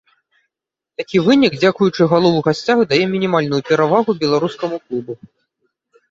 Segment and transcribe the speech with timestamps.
[0.99, 5.13] Такі вынік дзякуючы галу ў гасцях дае мінімальную перавагу беларускаму клубу.